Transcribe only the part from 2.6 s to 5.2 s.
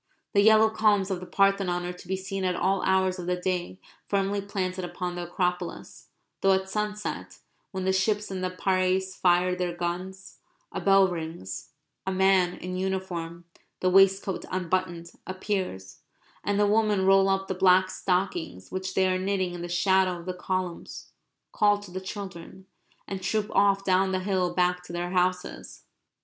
hours of the day firmly planted upon